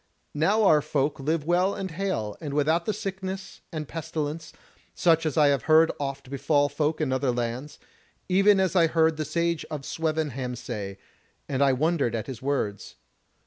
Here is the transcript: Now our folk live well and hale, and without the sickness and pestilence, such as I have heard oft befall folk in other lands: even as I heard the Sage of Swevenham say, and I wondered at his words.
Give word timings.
Now 0.33 0.63
our 0.63 0.81
folk 0.81 1.19
live 1.19 1.45
well 1.45 1.75
and 1.75 1.91
hale, 1.91 2.35
and 2.41 2.55
without 2.55 2.85
the 2.85 2.91
sickness 2.93 3.61
and 3.71 3.87
pestilence, 3.87 4.51
such 4.95 5.27
as 5.27 5.37
I 5.37 5.49
have 5.49 5.65
heard 5.69 5.91
oft 5.99 6.31
befall 6.31 6.69
folk 6.69 6.99
in 6.99 7.13
other 7.13 7.29
lands: 7.31 7.77
even 8.27 8.59
as 8.59 8.75
I 8.75 8.87
heard 8.87 9.17
the 9.17 9.25
Sage 9.25 9.63
of 9.69 9.85
Swevenham 9.85 10.55
say, 10.55 10.97
and 11.47 11.61
I 11.61 11.73
wondered 11.73 12.15
at 12.15 12.25
his 12.25 12.41
words. 12.41 12.95